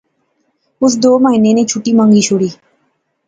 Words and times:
اس 0.83 0.93
دو 1.03 1.11
مہینے 1.23 1.51
نی 1.55 1.63
چُھٹی 1.69 1.91
منگی 1.97 2.21
شوڑی 2.27 2.49